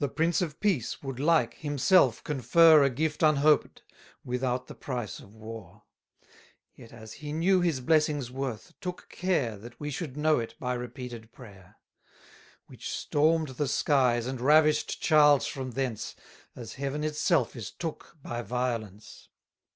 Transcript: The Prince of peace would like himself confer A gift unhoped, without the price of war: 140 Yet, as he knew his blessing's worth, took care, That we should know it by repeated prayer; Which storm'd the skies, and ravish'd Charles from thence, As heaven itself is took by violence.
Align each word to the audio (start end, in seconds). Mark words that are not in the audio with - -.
The 0.00 0.08
Prince 0.08 0.42
of 0.42 0.58
peace 0.58 1.00
would 1.00 1.20
like 1.20 1.54
himself 1.54 2.24
confer 2.24 2.82
A 2.82 2.90
gift 2.90 3.22
unhoped, 3.22 3.84
without 4.24 4.66
the 4.66 4.74
price 4.74 5.20
of 5.20 5.32
war: 5.36 5.84
140 6.74 6.82
Yet, 6.82 6.92
as 6.92 7.12
he 7.12 7.32
knew 7.32 7.60
his 7.60 7.78
blessing's 7.80 8.32
worth, 8.32 8.74
took 8.80 9.08
care, 9.08 9.56
That 9.56 9.78
we 9.78 9.92
should 9.92 10.16
know 10.16 10.40
it 10.40 10.56
by 10.58 10.74
repeated 10.74 11.30
prayer; 11.30 11.76
Which 12.66 12.90
storm'd 12.90 13.50
the 13.50 13.68
skies, 13.68 14.26
and 14.26 14.40
ravish'd 14.40 15.00
Charles 15.00 15.46
from 15.46 15.70
thence, 15.70 16.16
As 16.56 16.72
heaven 16.72 17.04
itself 17.04 17.54
is 17.54 17.70
took 17.70 18.16
by 18.22 18.42
violence. 18.42 19.28